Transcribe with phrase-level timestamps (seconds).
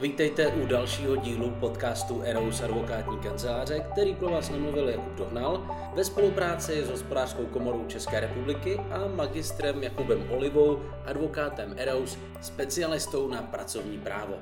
[0.00, 6.04] Vítejte u dalšího dílu podcastu Eros advokátní kanceláře, který pro vás nemluvil Jakub Dohnal ve
[6.04, 13.98] spolupráci s hospodářskou komorou České republiky a magistrem Jakubem Olivou, advokátem Eros, specialistou na pracovní
[13.98, 14.34] právo.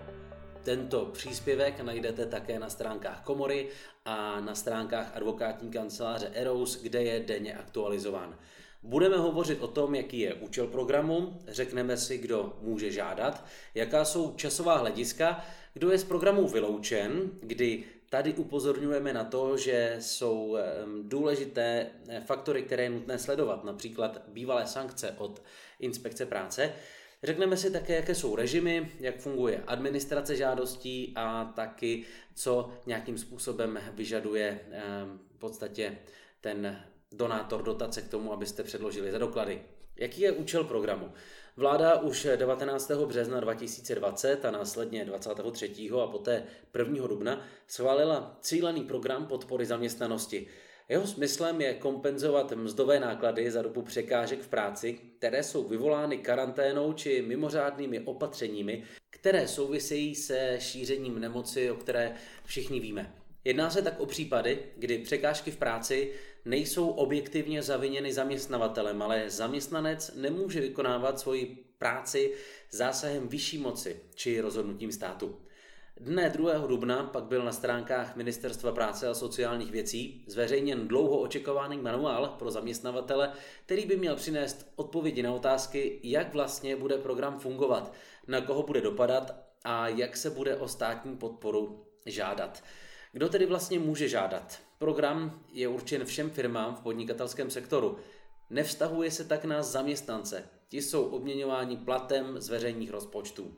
[0.62, 3.68] Tento příspěvek najdete také na stránkách komory
[4.04, 8.34] a na stránkách advokátní kanceláře Eros, kde je denně aktualizován.
[8.82, 13.44] Budeme hovořit o tom, jaký je účel programu, řekneme si, kdo může žádat,
[13.74, 15.44] jaká jsou časová hlediska,
[15.74, 20.58] kdo je z programu vyloučen, kdy tady upozorňujeme na to, že jsou
[21.02, 25.42] důležité eh, faktory, které je nutné sledovat, například bývalé sankce od
[25.80, 26.72] inspekce práce.
[27.22, 33.78] Řekneme si také, jaké jsou režimy, jak funguje administrace žádostí a taky, co nějakým způsobem
[33.94, 34.60] vyžaduje
[35.34, 35.98] v podstatě
[36.40, 39.62] ten donátor dotace k tomu, abyste předložili za doklady.
[39.96, 41.12] Jaký je účel programu?
[41.56, 42.90] Vláda už 19.
[42.90, 45.90] března 2020 a následně 23.
[46.02, 46.44] a poté
[46.78, 47.06] 1.
[47.06, 50.46] dubna schválila cílený program podpory zaměstnanosti.
[50.88, 56.92] Jeho smyslem je kompenzovat mzdové náklady za dobu překážek v práci, které jsou vyvolány karanténou
[56.92, 63.14] či mimořádnými opatřeními, které souvisejí se šířením nemoci, o které všichni víme.
[63.44, 66.12] Jedná se tak o případy, kdy překážky v práci
[66.44, 72.34] nejsou objektivně zaviněny zaměstnavatelem, ale zaměstnanec nemůže vykonávat svoji práci
[72.70, 75.38] zásahem vyšší moci či rozhodnutím státu.
[75.96, 76.66] Dne 2.
[76.66, 82.50] dubna pak byl na stránkách Ministerstva práce a sociálních věcí zveřejněn dlouho očekovaný manuál pro
[82.50, 83.32] zaměstnavatele,
[83.66, 87.92] který by měl přinést odpovědi na otázky, jak vlastně bude program fungovat,
[88.26, 89.34] na koho bude dopadat
[89.64, 92.64] a jak se bude o státní podporu žádat.
[93.12, 94.60] Kdo tedy vlastně může žádat?
[94.82, 97.98] Program je určen všem firmám v podnikatelském sektoru.
[98.50, 100.48] Nevztahuje se tak na zaměstnance.
[100.68, 103.56] Ti jsou obměňováni platem z veřejných rozpočtů.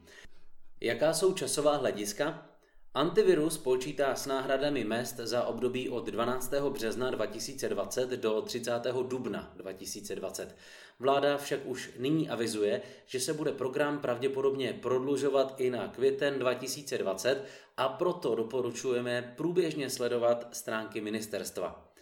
[0.81, 2.47] Jaká jsou časová hlediska?
[2.95, 6.55] Antivirus počítá s náhradami mest za období od 12.
[6.71, 8.71] března 2020 do 30.
[9.03, 10.57] dubna 2020.
[10.99, 17.45] Vláda však už nyní avizuje, že se bude program pravděpodobně prodlužovat i na květen 2020
[17.77, 21.93] a proto doporučujeme průběžně sledovat stránky ministerstva.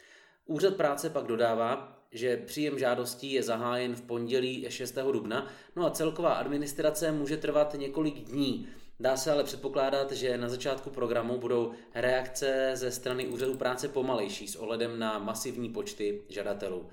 [0.46, 4.98] Úřad práce pak dodává, že příjem žádostí je zahájen v pondělí 6.
[5.12, 8.68] dubna, no a celková administrace může trvat několik dní.
[9.00, 14.48] Dá se ale předpokládat, že na začátku programu budou reakce ze strany úřadu práce pomalejší
[14.48, 16.88] s ohledem na masivní počty žadatelů.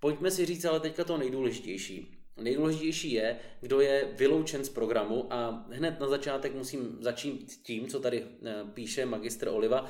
[0.00, 2.18] Pojďme si říct ale teďka to nejdůležitější.
[2.36, 8.00] Nejdůležitější je, kdo je vyloučen z programu a hned na začátek musím začít tím, co
[8.00, 9.86] tady eh, píše magistr Oliva,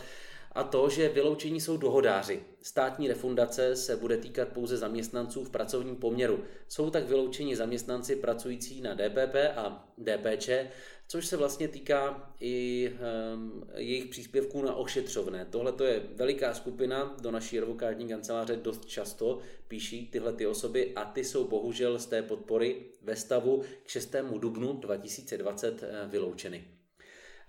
[0.54, 2.42] a to, že vyloučení jsou dohodáři.
[2.62, 6.44] Státní refundace se bude týkat pouze zaměstnanců v pracovním poměru.
[6.68, 10.50] Jsou tak vyloučeni zaměstnanci pracující na DPP a DPČ,
[11.08, 12.90] což se vlastně týká i
[13.34, 15.46] um, jejich příspěvků na ošetřovné.
[15.50, 19.38] Tohle to je veliká skupina, do naší advokátní kanceláře dost často
[19.68, 24.14] píší tyhle ty osoby a ty jsou bohužel z té podpory ve stavu k 6.
[24.38, 26.81] dubnu 2020 eh, vyloučeny.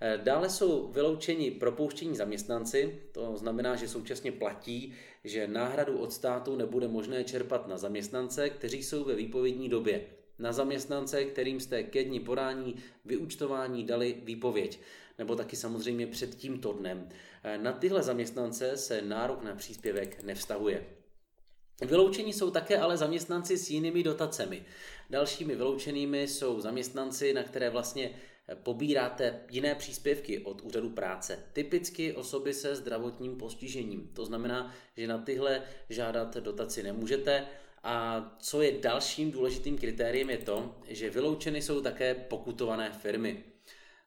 [0.06, 4.94] Eh, dále jsou vyloučeni propouštění zaměstnanci, to znamená, že současně platí,
[5.24, 10.06] že náhradu od státu nebude možné čerpat na zaměstnance, kteří jsou ve výpovědní době.
[10.38, 14.80] Na zaměstnance, kterým jste ke dni podání vyúčtování dali výpověď,
[15.18, 17.08] nebo taky samozřejmě před tímto dnem.
[17.44, 20.86] Eh, na tyhle zaměstnance se nárok na příspěvek nevztahuje.
[21.80, 24.64] Vyloučení jsou také ale zaměstnanci s jinými dotacemi.
[25.10, 28.10] Dalšími vyloučenými jsou zaměstnanci, na které vlastně
[28.62, 31.38] pobíráte jiné příspěvky od úřadu práce.
[31.52, 34.10] Typicky osoby se zdravotním postižením.
[34.12, 37.46] To znamená, že na tyhle žádat dotaci nemůžete.
[37.82, 43.44] A co je dalším důležitým kritériem je to, že vyloučeny jsou také pokutované firmy.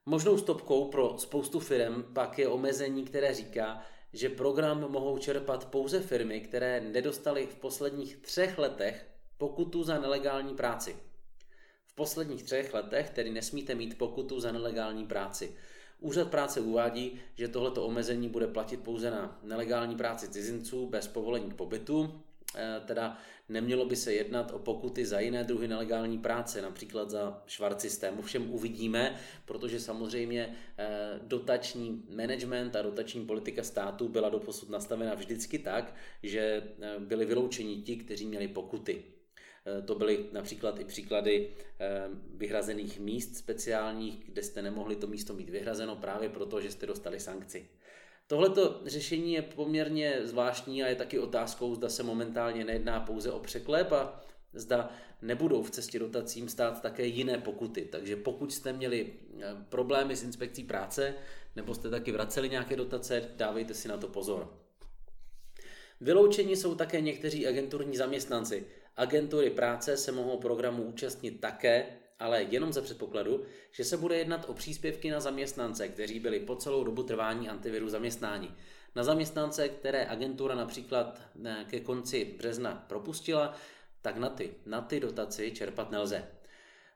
[0.06, 3.84] Možnou stopkou pro spoustu firm pak je omezení, které říká,
[4.18, 9.06] že program mohou čerpat pouze firmy, které nedostaly v posledních třech letech
[9.38, 10.96] pokutu za nelegální práci
[11.98, 15.56] posledních třech letech tedy nesmíte mít pokutu za nelegální práci.
[16.00, 21.52] Úřad práce uvádí, že tohleto omezení bude platit pouze na nelegální práci cizinců bez povolení
[21.52, 22.22] k pobytu,
[22.86, 23.18] teda
[23.50, 28.20] nemělo by se jednat o pokuty za jiné druhy nelegální práce, například za švart systém.
[28.20, 29.16] Ovšem uvidíme,
[29.46, 36.40] protože samozřejmě eh, dotační management a dotační politika státu byla doposud nastavena vždycky tak, že
[36.82, 39.04] eh, byli vyloučeni ti, kteří měli pokuty.
[39.68, 45.34] Eh, to byly například i příklady eh, vyhrazených míst speciálních, kde jste nemohli to místo
[45.34, 47.70] mít vyhrazeno právě proto, že jste dostali sankci.
[48.28, 53.40] Tohleto řešení je poměrně zvláštní a je taky otázkou, zda se momentálně nejedná pouze o
[53.40, 54.22] překlep a
[54.54, 54.90] zda
[55.22, 57.88] nebudou v cestě dotacím stát také jiné pokuty.
[57.92, 61.14] Takže pokud jste měli eh, problémy s inspekcí práce,
[61.56, 64.58] nebo jste taky vraceli nějaké dotace, dávejte si na to pozor.
[66.02, 68.68] Vyloučeni jsou také někteří agenturní zaměstnanci.
[68.98, 71.86] Agentury práce se mohou programu účastnit také,
[72.20, 76.56] ale jenom za předpokladu, že se bude jednat o příspěvky na zaměstnance, kteří byli po
[76.56, 78.56] celou dobu trvání antiviru zaměstnání.
[78.96, 83.56] Na zaměstnance, které agentura například eh, ke konci března propustila,
[84.02, 86.28] tak na ty, na ty dotaci čerpat nelze.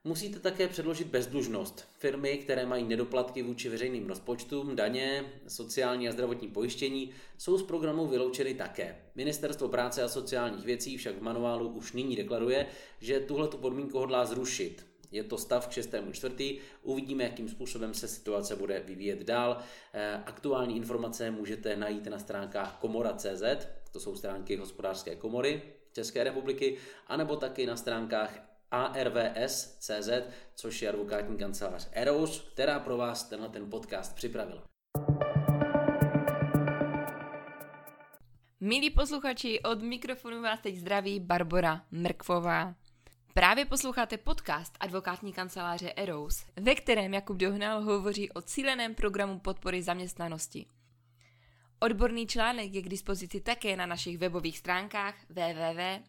[0.04, 1.88] Musíte také předložit bezdlužnost.
[2.00, 8.08] Firmy, které mají nedoplatky vůči veřejným rozpočtům, daně, sociální a zdravotní pojištění, jsou z programu
[8.08, 8.96] vyloučeny také.
[9.16, 12.68] Ministerstvo práce a sociálních věcí však v manuálu už nyní deklaruje,
[13.00, 14.91] že tuhle podmínku hodlá zrušit.
[15.12, 15.90] Je to stav k 6.
[16.12, 16.60] čtvrtý.
[16.84, 19.58] Uvidíme, jakým způsobem se situace bude vyvíjet dál.
[19.94, 25.62] Eh, aktuální informace můžete najít na stránkách komora.cz, to jsou stránky hospodářské komory
[25.94, 26.78] České republiky,
[27.08, 30.10] anebo taky na stránkách ARVS.cz,
[30.56, 34.64] což je advokátní kancelář Eros, která pro vás tenhle ten podcast připravila.
[38.60, 42.76] Milí posluchači, od mikrofonu vás teď zdraví Barbara Mrkvová.
[43.34, 49.82] Právě posloucháte podcast advokátní kanceláře Eros, ve kterém Jakub Dohnal hovoří o cíleném programu podpory
[49.84, 50.66] zaměstnanosti.
[51.80, 56.08] Odborný článek je k dispozici také na našich webových stránkách www.arvs.cz.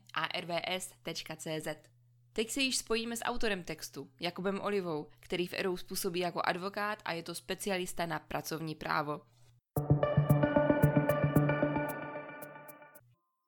[2.32, 6.98] Teď se již spojíme s autorem textu, Jakubem Olivou, který v Eros působí jako advokát
[7.04, 9.20] a je to specialista na pracovní právo.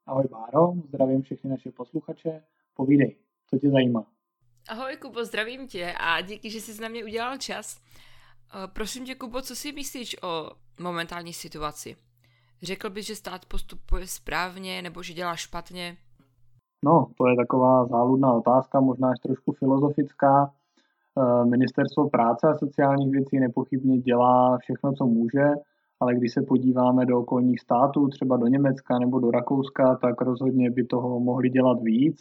[0.06, 2.43] Ahoj Báro, zdravím všechny naše posluchače.
[2.75, 3.17] Povídej,
[3.55, 4.05] co tě zajímá?
[4.69, 7.81] Ahoj Kubo, zdravím tě a díky, že jsi na mě udělal čas.
[8.55, 11.97] Eh, prosím tě, Kubo, co si myslíš o momentální situaci?
[12.62, 15.97] Řekl bys, že stát postupuje správně nebo že dělá špatně?
[16.85, 20.53] No, to je taková záludná otázka, možná až trošku filozofická.
[21.19, 25.45] Eh, Ministerstvo práce a sociálních věcí nepochybně dělá všechno, co může,
[26.00, 30.71] ale když se podíváme do okolních států, třeba do Německa nebo do Rakouska, tak rozhodně
[30.71, 32.17] by toho mohli dělat víc.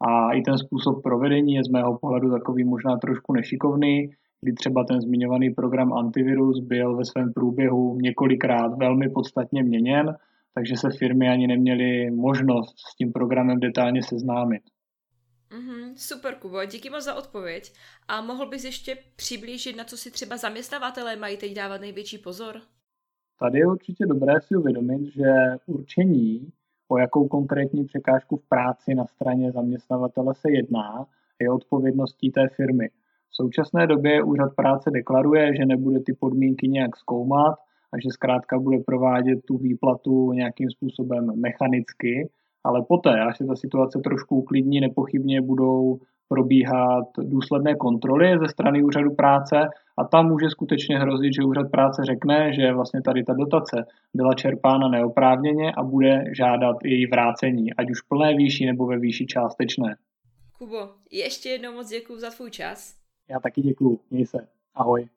[0.00, 4.10] A i ten způsob provedení je z mého pohledu takový možná trošku nešikovný,
[4.40, 10.16] kdy třeba ten zmiňovaný program antivirus byl ve svém průběhu několikrát velmi podstatně měněn,
[10.54, 14.62] takže se firmy ani neměly možnost s tím programem detailně seznámit.
[15.50, 17.72] Mm-hmm, super, Kubo, díky moc za odpověď.
[18.08, 22.60] A mohl bys ještě přiblížit, na co si třeba zaměstnavatelé mají teď dávat největší pozor?
[23.38, 25.30] Tady je určitě dobré si uvědomit, že
[25.66, 26.52] určení,
[26.90, 31.06] o jakou konkrétní překážku v práci na straně zaměstnavatele se jedná,
[31.40, 32.88] je odpovědností té firmy.
[33.30, 37.54] V současné době úřad práce deklaruje, že nebude ty podmínky nějak zkoumat
[37.92, 42.30] a že zkrátka bude provádět tu výplatu nějakým způsobem mechanicky,
[42.64, 45.98] ale poté, až se ta situace trošku uklidní, nepochybně budou
[46.34, 49.56] probíhat důsledné kontroly ze strany úřadu práce
[49.98, 53.76] a tam může skutečně hrozit, že úřad práce řekne, že vlastně tady ta dotace
[54.14, 59.26] byla čerpána neoprávněně a bude žádat její vrácení, ať už plné výši nebo ve výši
[59.26, 59.96] částečné.
[60.58, 62.94] Kubo, ještě jednou moc děkuji za tvůj čas.
[63.28, 63.98] Já taky děkuji.
[64.10, 64.48] Měj se.
[64.74, 65.08] Ahoj.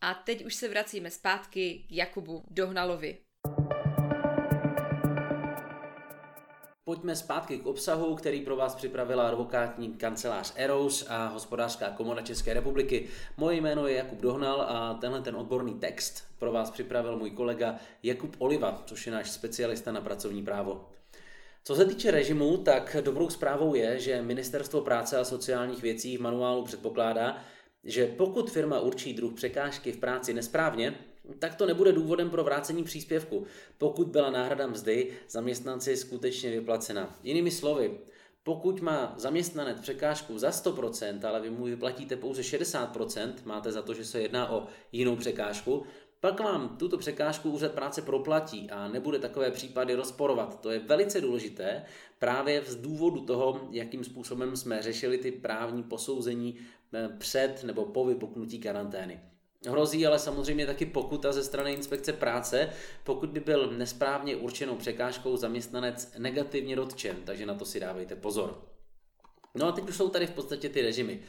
[0.00, 3.16] A teď už se vracíme zpátky k Jakubu Dohnalovi.
[6.90, 12.54] Pojďme zpátky k obsahu, který pro vás připravila advokátní kancelář Eros a hospodářská komora České
[12.54, 13.08] republiky.
[13.36, 17.76] Moje jméno je Jakub Dohnal a tenhle ten odborný text pro vás připravil můj kolega
[18.02, 20.88] Jakub Oliva, což je náš specialista na pracovní právo.
[21.64, 26.20] Co se týče režimu, tak dobrou zprávou je, že Ministerstvo práce a sociálních věcí v
[26.20, 27.38] manuálu předpokládá,
[27.84, 30.94] že pokud firma určí druh překážky v práci nesprávně,
[31.38, 33.46] tak to nebude důvodem pro vrácení příspěvku,
[33.78, 37.18] pokud byla náhrada mzdy zaměstnanci skutečně vyplacena.
[37.22, 37.98] Jinými slovy,
[38.42, 43.94] pokud má zaměstnanec překážku za 100%, ale vy mu vyplatíte pouze 60%, máte za to,
[43.94, 45.86] že se jedná o jinou překážku,
[46.20, 50.60] pak vám tuto překážku úřad práce proplatí a nebude takové případy rozporovat.
[50.60, 51.84] To je velice důležité
[52.18, 56.58] právě z důvodu toho, jakým způsobem jsme řešili ty právní posouzení
[56.94, 59.20] eh, před nebo po vypuknutí karantény.
[59.68, 62.68] Hrozí ale samozřejmě taky pokuta ze strany inspekce práce,
[63.04, 68.64] pokud by byl nesprávně určenou překážkou zaměstnanec negativně dotčen, takže na to si dávejte pozor.
[69.54, 71.20] No a teď už jsou tady v podstatě ty režimy.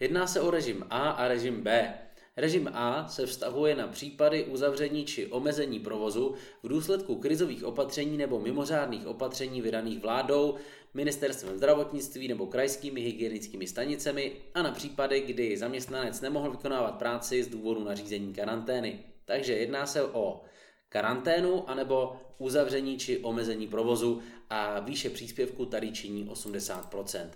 [0.00, 1.94] Jedná se o režim A a režim B.
[2.36, 8.40] Režim A se vztahuje na případy uzavření či omezení provozu v důsledku krizových opatření nebo
[8.40, 10.54] mimořádných opatření vydaných vládou,
[10.94, 17.48] ministerstvem zdravotnictví nebo krajskými hygienickými stanicemi a na případy, kdy zaměstnanec nemohl vykonávat práci z
[17.48, 18.98] důvodu nařízení karantény.
[19.24, 20.40] Takže jedná se o
[20.88, 27.28] karanténu anebo uzavření či omezení provozu a výše příspěvku tady činí 80%.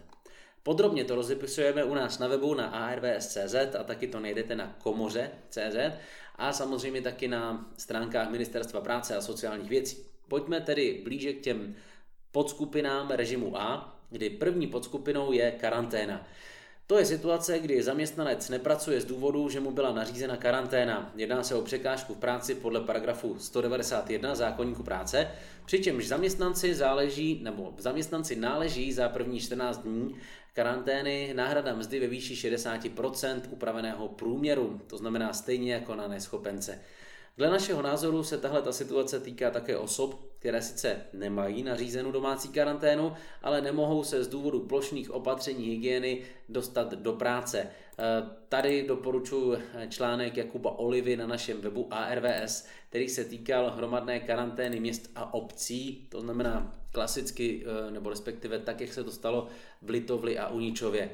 [0.65, 5.77] Podrobně to rozepisujeme u nás na webu na arvs.cz a taky to najdete na komoře.cz
[6.37, 9.97] a samozřejmě taky na stránkách Ministerstva práce a sociálních věcí.
[10.29, 11.75] Pojďme tedy blíže k těm
[12.33, 16.27] podskupinám režimu A, kdy první podskupinou je karanténa.
[16.87, 21.13] To je situace, kdy zaměstnanec nepracuje z důvodu, že mu byla nařízena karanténa.
[21.17, 25.31] Jedná se o překážku v práci podle paragrafu 191 zákonníku práce,
[25.67, 30.17] přičemž zaměstnanci záleží, nebo zaměstnanci náleží za první 14 dní
[30.53, 36.81] karantény náhrada mzdy ve výši 60% upraveného průměru, to znamená stejně jako na neschopence.
[37.37, 42.49] Dle našeho názoru se tahle ta situace týká také osob, které sice nemají nařízenou domácí
[42.49, 43.13] karanténu,
[43.43, 47.59] ale nemohou se z důvodu plošných opatření hygieny dostat do práce.
[47.59, 47.71] E,
[48.49, 55.11] tady doporučuji článek Jakuba Olivy na našem webu ARVS, který se týkal hromadné karantény měst
[55.17, 59.49] a obcí, to znamená klasicky, e, nebo respektive tak, jak se to stalo
[59.83, 61.11] v Litovli a Uničově.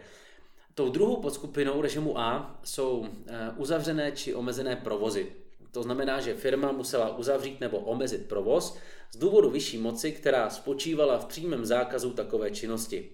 [0.75, 5.33] Tou druhou podskupinou režimu A jsou e, uzavřené či omezené provozy.
[5.73, 8.79] To znamená, že firma musela uzavřít nebo omezit provoz
[9.12, 13.11] z důvodu vyšší moci, která spočívala v přímém zákazu takové činnosti.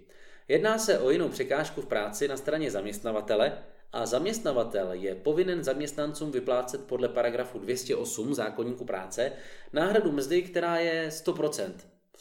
[0.48, 3.58] Jedná se o jinou překážku v práci na straně zaměstnavatele
[3.92, 9.32] a zaměstnavatel je povinen zaměstnancům vyplácet podle paragrafu 208 zákonníku práce
[9.72, 11.72] náhradu mzdy, která je 100%.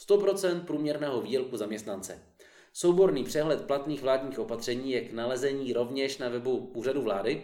[0.08, 2.18] 100% průměrného výdělku zaměstnance.
[2.72, 7.42] Souborný přehled platných vládních opatření je k nalezení rovněž na webu Úřadu vlády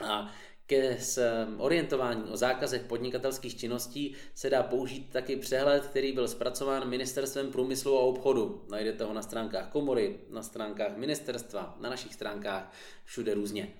[0.00, 0.32] a
[0.66, 0.98] ke
[1.56, 7.98] orientování o zákazech podnikatelských činností se dá použít taky přehled, který byl zpracován Ministerstvem průmyslu
[7.98, 8.64] a obchodu.
[8.70, 12.72] Najdete ho na stránkách komory, na stránkách ministerstva, na našich stránkách,
[13.04, 13.74] všude různě.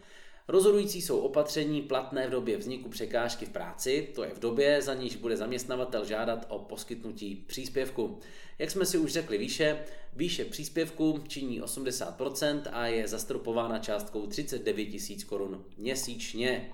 [0.49, 4.95] Rozhodující jsou opatření platné v době vzniku překážky v práci, to je v době, za
[4.95, 8.19] níž bude zaměstnavatel žádat o poskytnutí příspěvku.
[8.59, 14.89] Jak jsme si už řekli výše, výše příspěvku činí 80% a je zastropována částkou 39
[14.89, 16.73] 000 korun měsíčně.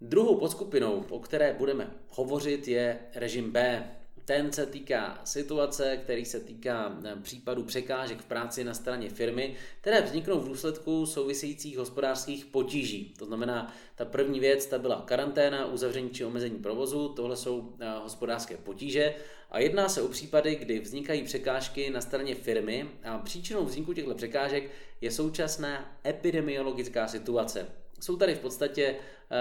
[0.00, 3.90] Druhou podskupinou, o které budeme hovořit, je režim B,
[4.24, 9.56] ten se týká situace, který se týká eh, případu překážek v práci na straně firmy,
[9.80, 13.14] které vzniknou v důsledku souvisejících hospodářských potíží.
[13.18, 17.90] To znamená, ta první věc, ta byla karanténa, uzavření či omezení provozu, tohle jsou eh,
[18.02, 19.14] hospodářské potíže
[19.50, 24.14] a jedná se o případy, kdy vznikají překážky na straně firmy a příčinou vzniku těchto
[24.14, 27.66] překážek je současná epidemiologická situace.
[28.00, 28.96] Jsou tady v podstatě
[29.30, 29.36] eh,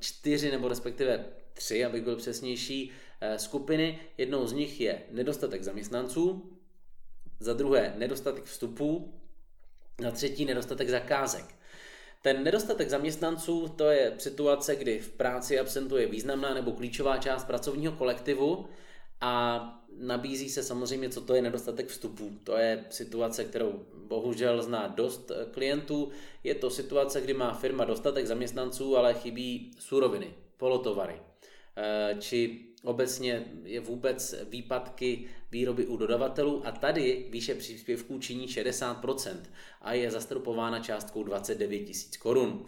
[0.00, 2.92] čtyři nebo respektive tři, abych byl přesnější,
[3.36, 3.98] skupiny.
[4.18, 6.52] Jednou z nich je nedostatek zaměstnanců,
[7.40, 9.14] za druhé nedostatek vstupů,
[10.00, 11.44] za třetí nedostatek zakázek.
[12.22, 17.92] Ten nedostatek zaměstnanců to je situace, kdy v práci absentuje významná nebo klíčová část pracovního
[17.92, 18.66] kolektivu
[19.20, 19.62] a
[19.98, 22.30] nabízí se samozřejmě, co to je nedostatek vstupů.
[22.44, 26.10] To je situace, kterou bohužel zná dost eh, klientů.
[26.44, 31.20] Je to situace, kdy má firma dostatek zaměstnanců, ale chybí suroviny, polotovary,
[31.76, 39.36] eh, či Obecně je vůbec výpadky výroby u dodavatelů a tady výše příspěvků činí 60%
[39.82, 42.66] a je zastropována částkou 29 000 korun.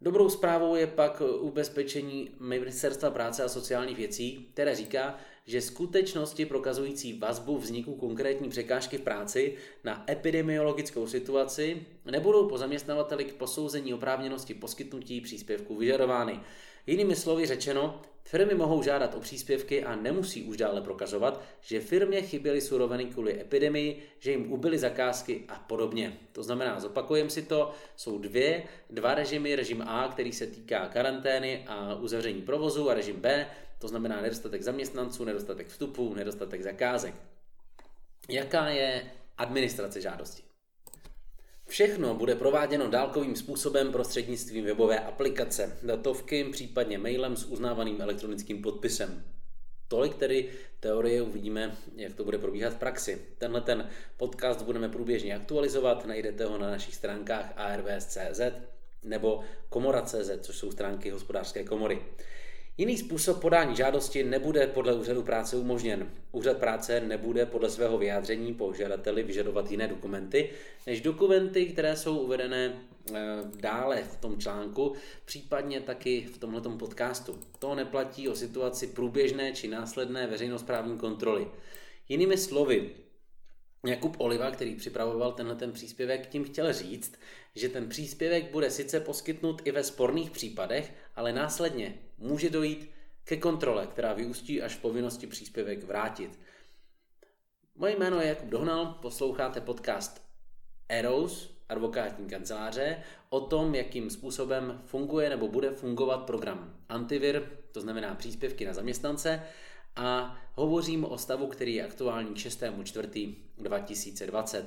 [0.00, 7.18] Dobrou zprávou je pak ubezpečení Ministerstva práce a sociálních věcí, které říká, že skutečnosti prokazující
[7.18, 14.54] vazbu vzniku konkrétní překážky v práci na epidemiologickou situaci nebudou po zaměstnavateli k posouzení oprávněnosti
[14.54, 16.40] poskytnutí příspěvku vyžadovány.
[16.86, 22.22] Jinými slovy řečeno, firmy mohou žádat o příspěvky a nemusí už dále prokazovat, že firmě
[22.22, 26.18] chyběly suroviny kvůli epidemii, že jim ubyly zakázky a podobně.
[26.32, 31.64] To znamená, zopakujem si to, jsou dvě, dva režimy, režim A, který se týká karantény
[31.66, 33.46] a uzavření provozu a režim B,
[33.78, 37.14] to znamená nedostatek zaměstnanců, nedostatek vstupů, nedostatek zakázek.
[38.28, 40.42] Jaká je administrace žádosti?
[41.68, 49.24] Všechno bude prováděno dálkovým způsobem prostřednictvím webové aplikace, datovky, případně mailem s uznávaným elektronickým podpisem.
[49.88, 53.22] Tolik tedy teorie, uvidíme, jak to bude probíhat v praxi.
[53.38, 58.40] Tenhle ten podcast budeme průběžně aktualizovat, najdete ho na našich stránkách arvs.cz
[59.02, 62.02] nebo komora.cz, což jsou stránky hospodářské komory.
[62.78, 66.10] Jiný způsob podání žádosti nebude podle úřadu práce umožněn.
[66.32, 70.50] Úřad práce nebude podle svého vyjádření po žadateli vyžadovat jiné dokumenty,
[70.86, 72.82] než dokumenty, které jsou uvedené
[73.14, 73.14] eh,
[73.60, 77.38] dále v tom článku, případně taky v tomto podcastu.
[77.58, 81.46] To neplatí o situaci průběžné či následné veřejnosprávní kontroly.
[82.08, 82.90] Jinými slovy,
[83.86, 87.18] Jakub Oliva, který připravoval tenhle ten příspěvek, tím chtěl říct,
[87.56, 92.90] že ten příspěvek bude sice poskytnut i ve sporných případech, ale následně může dojít
[93.24, 96.38] ke kontrole, která vyústí až v povinnosti příspěvek vrátit.
[97.74, 100.22] Moje jméno je Jakub Dohnal, posloucháte podcast
[100.88, 108.14] Eros, advokátní kanceláře, o tom, jakým způsobem funguje nebo bude fungovat program Antivir, to znamená
[108.14, 109.42] příspěvky na zaměstnance,
[109.96, 114.64] a hovořím o stavu, který je aktuální k 6.4.2020.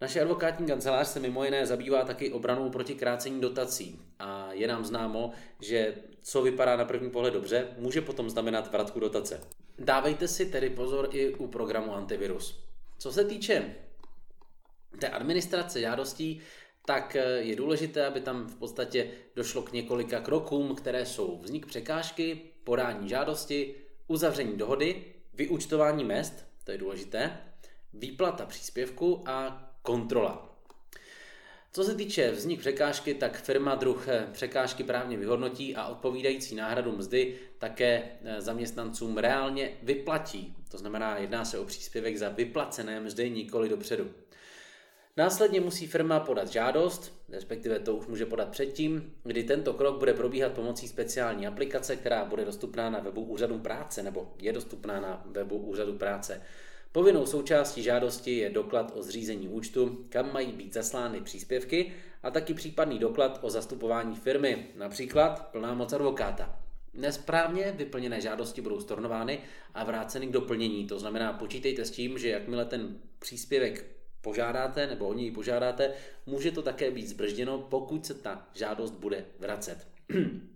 [0.00, 4.84] Naše advokátní kancelář se mimo jiné zabývá taky obranou proti krácení dotací a je nám
[4.84, 9.40] známo, že co vypadá na první pohled dobře, může potom znamenat vratku dotace.
[9.78, 12.64] Dávejte si tedy pozor i u programu Antivirus.
[12.98, 13.74] Co se týče
[14.98, 16.40] té administrace žádostí,
[16.86, 21.66] tak eh, je důležité, aby tam v podstatě došlo k několika krokům, které jsou vznik
[21.66, 23.74] překážky, podání žádosti,
[24.06, 25.04] uzavření dohody,
[25.34, 27.40] vyúčtování mest, to je důležité,
[27.92, 30.50] výplata příspěvku a kontrola.
[31.72, 36.96] Co se týče vznik překážky, tak firma druh eh, překážky právně vyhodnotí a odpovídající náhradu
[36.96, 40.54] mzdy také eh, zaměstnancům reálně vyplatí.
[40.70, 44.10] To znamená, jedná se o příspěvek za vyplacené mzdy nikoli dopředu.
[45.16, 50.14] Následně musí firma podat žádost, respektive to už může podat předtím, kdy tento krok bude
[50.14, 55.22] probíhat pomocí speciální aplikace, která bude dostupná na webu Úřadu práce nebo je dostupná na
[55.26, 56.42] webu Úřadu práce.
[56.92, 61.92] Povinnou součástí žádosti je doklad o zřízení účtu, kam mají být zaslány příspěvky
[62.22, 66.60] a taky případný doklad o zastupování firmy, například plná moc advokáta.
[66.94, 69.40] Nesprávně vyplněné žádosti budou stornovány
[69.74, 70.86] a vráceny k doplnění.
[70.86, 73.84] To znamená, počítejte s tím, že jakmile ten příspěvek
[74.20, 75.94] požádáte nebo o něj požádáte,
[76.26, 79.86] může to také být zbržděno, pokud se ta žádost bude vracet.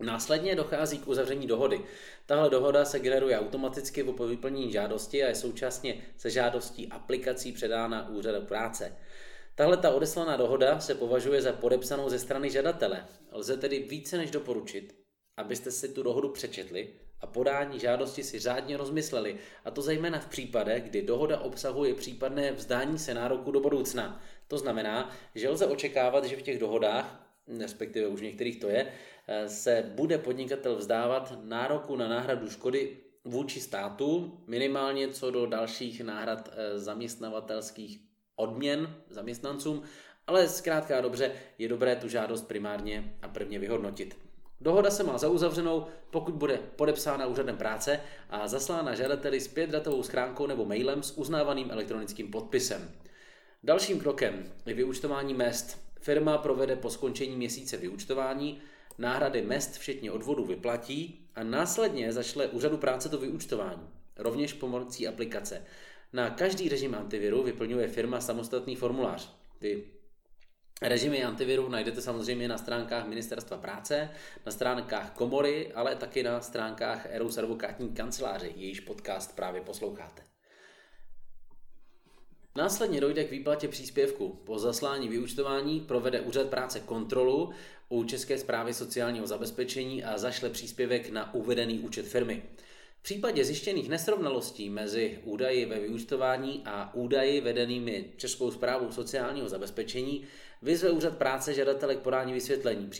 [0.00, 1.80] Následně dochází k uzavření dohody.
[2.26, 8.08] Tahle dohoda se generuje automaticky po vyplnění žádosti a je současně se žádostí aplikací předána
[8.08, 8.96] úřadu práce.
[9.54, 13.06] Tahle ta odeslaná dohoda se považuje za podepsanou ze strany žadatele.
[13.32, 14.94] Lze tedy více než doporučit,
[15.36, 16.88] abyste si tu dohodu přečetli
[17.20, 22.52] a podání žádosti si řádně rozmysleli, a to zejména v případech, kdy dohoda obsahuje případné
[22.52, 24.22] vzdání se nároku do budoucna.
[24.48, 27.24] To znamená, že lze očekávat, že v těch dohodách,
[27.58, 28.92] respektive už některých to je,
[29.46, 36.50] se bude podnikatel vzdávat nároku na náhradu škody vůči státu, minimálně co do dalších náhrad
[36.52, 38.00] eh, zaměstnavatelských
[38.36, 39.82] odměn zaměstnancům,
[40.26, 44.16] ale zkrátka dobře je dobré tu žádost primárně a prvně vyhodnotit.
[44.60, 50.02] Dohoda se má za uzavřenou, pokud bude podepsána úřadem práce a zaslána žadateli zpět datovou
[50.02, 52.90] schránkou nebo mailem s uznávaným elektronickým podpisem.
[53.62, 55.78] Dalším krokem je vyúčtování mest.
[56.00, 58.60] Firma provede po skončení měsíce vyúčtování
[58.98, 65.64] náhrady mest včetně odvodu vyplatí a následně zašle úřadu práce to vyúčtování, rovněž pomocí aplikace.
[66.12, 69.32] Na každý režim antiviru vyplňuje firma samostatný formulář.
[69.58, 69.84] Ty
[70.82, 74.10] Režimy antiviru najdete samozřejmě na stránkách Ministerstva práce,
[74.46, 80.22] na stránkách Komory, ale taky na stránkách Erous advokátní kanceláře, jejíž podcast právě posloucháte.
[82.56, 84.40] Následně dojde k výplatě příspěvku.
[84.44, 87.50] Po zaslání vyúčtování provede úřad práce kontrolu
[87.88, 92.42] u České zprávy sociálního zabezpečení a zašle příspěvek na uvedený účet firmy.
[93.00, 100.24] V případě zjištěných nesrovnalostí mezi údaji ve vyúčtování a údaji vedenými Českou zprávou sociálního zabezpečení
[100.62, 102.90] vyzve úřad práce žadatele k podání vysvětlení,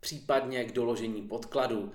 [0.00, 1.92] případně k doložení podkladů.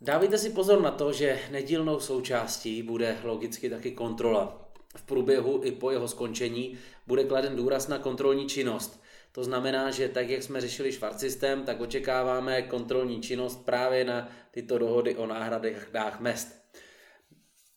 [0.00, 4.65] Dávejte si pozor na to, že nedílnou součástí bude logicky taky kontrola
[4.96, 9.02] v průběhu i po jeho skončení bude kladen důraz na kontrolní činnost.
[9.32, 14.28] To znamená, že tak, jak jsme řešili švart systém, tak očekáváme kontrolní činnost právě na
[14.50, 16.66] tyto dohody o náhradách mest.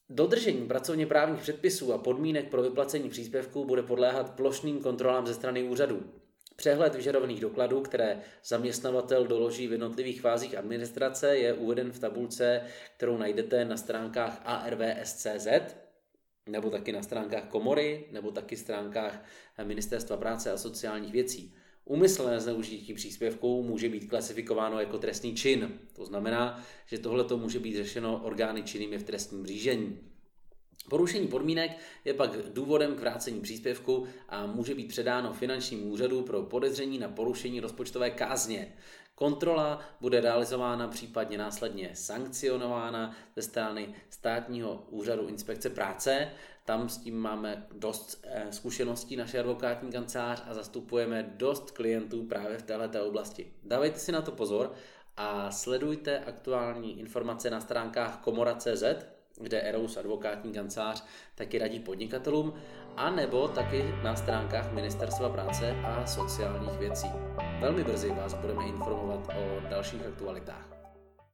[0.10, 5.64] Dodržení pracovně právních předpisů a podmínek pro vyplacení příspěvků bude podléhat plošným kontrolám ze strany
[5.64, 6.04] úřadů.
[6.56, 12.62] Přehled vyžadovaných dokladů, které zaměstnavatel doloží v jednotlivých fázích administrace, je uveden v tabulce,
[12.98, 15.48] kterou najdete na stránkách arvs.cz
[16.50, 19.26] nebo taky na stránkách komory, nebo taky stránkách
[19.64, 21.54] Ministerstva práce a sociálních věcí.
[21.86, 25.80] Úmyslné zneužití příspěvků může být klasifikováno jako trestný čin.
[25.94, 30.00] To znamená, že tohle může být řešeno orgány činnými v trestním řízení.
[30.90, 31.72] Porušení podmínek
[32.06, 37.10] je pak důvodem k vrácení příspěvku a může být předáno finančnímu úřadu pro podezření na
[37.10, 38.74] porušení rozpočtové kázně.
[39.20, 46.30] Kontrola bude realizována případně následně sankcionována ze strany státního úřadu inspekce práce.
[46.66, 52.58] Tam s tím máme dost eh, zkušeností naše advokátní kancelář a zastupujeme dost klientů právě
[52.58, 53.54] v této oblasti.
[53.64, 54.74] Dávejte si na to pozor
[55.18, 58.84] a sledujte aktuální informace na stránkách komora.cz,
[59.42, 61.04] kde Eros advokátní kancelář
[61.36, 62.54] taky radí podnikatelům,
[63.00, 67.08] a nebo taky na stránkách Ministerstva práce a sociálních věcí.
[67.60, 70.79] Velmi brzy vás budeme informovat o dalších aktualitách.